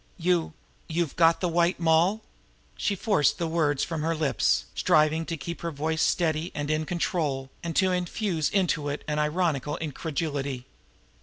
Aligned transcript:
"You 0.17 0.53
you've 0.89 1.15
got 1.15 1.41
the 1.41 1.47
White 1.47 1.79
Moll?" 1.79 2.23
She 2.75 2.95
forced 2.95 3.37
the 3.37 3.45
words 3.47 3.83
from 3.83 4.01
her 4.01 4.15
lips, 4.15 4.65
striving 4.73 5.27
to 5.27 5.37
keep 5.37 5.61
her 5.61 5.69
voice 5.69 6.01
steady 6.01 6.51
and 6.55 6.71
in 6.71 6.87
control, 6.87 7.51
and 7.61 7.75
to 7.75 7.91
infuse 7.91 8.49
into 8.49 8.89
it 8.89 9.03
an 9.07 9.19
ironical 9.19 9.75
incredulity. 9.77 10.65